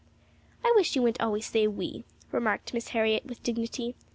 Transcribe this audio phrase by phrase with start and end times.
[0.65, 3.93] "I wish you wouldn't always say 'we,'" remarked Miss Harriet, with dignity.